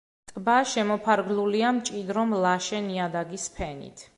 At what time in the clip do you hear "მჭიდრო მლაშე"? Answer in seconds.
1.81-2.81